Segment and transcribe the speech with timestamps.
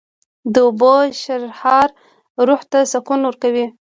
[0.53, 1.89] د اوبو شرهار
[2.47, 3.65] روح ته سکون ورکوي